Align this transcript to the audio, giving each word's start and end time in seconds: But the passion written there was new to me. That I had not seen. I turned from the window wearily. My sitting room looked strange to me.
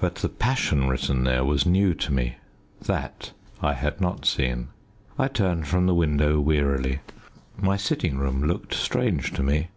But 0.00 0.16
the 0.16 0.28
passion 0.28 0.88
written 0.88 1.22
there 1.22 1.44
was 1.44 1.64
new 1.64 1.94
to 1.94 2.12
me. 2.12 2.34
That 2.86 3.30
I 3.62 3.74
had 3.74 4.00
not 4.00 4.26
seen. 4.26 4.70
I 5.16 5.28
turned 5.28 5.68
from 5.68 5.86
the 5.86 5.94
window 5.94 6.40
wearily. 6.40 6.98
My 7.56 7.76
sitting 7.76 8.18
room 8.18 8.42
looked 8.42 8.74
strange 8.74 9.32
to 9.34 9.44
me. 9.44 9.68